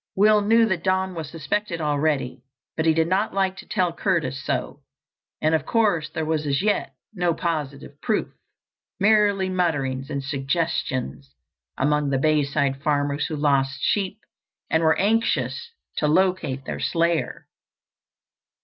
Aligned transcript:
Will 0.15 0.41
knew 0.41 0.65
that 0.65 0.83
Don 0.83 1.13
was 1.13 1.29
suspected 1.29 1.79
already, 1.79 2.41
but 2.75 2.87
he 2.87 2.93
did 2.95 3.07
not 3.07 3.35
like 3.35 3.55
to 3.57 3.67
tell 3.67 3.93
Curtis 3.93 4.43
so. 4.43 4.81
And 5.39 5.53
of 5.53 5.67
course 5.67 6.09
there 6.09 6.25
was 6.25 6.47
as 6.47 6.63
yet 6.63 6.95
no 7.13 7.35
positive 7.35 8.01
proof—merely 8.01 9.47
mutterings 9.49 10.09
and 10.09 10.23
suggestions 10.23 11.35
among 11.77 12.09
the 12.09 12.17
Bayside 12.17 12.81
farmers 12.81 13.27
who 13.27 13.35
had 13.35 13.41
lost 13.41 13.77
sheep 13.83 14.17
and 14.71 14.81
were 14.81 14.97
anxious 14.97 15.69
to 15.97 16.07
locate 16.07 16.65
their 16.65 16.79
slayer. 16.79 17.47